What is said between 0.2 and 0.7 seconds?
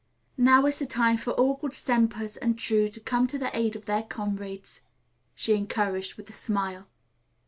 "Now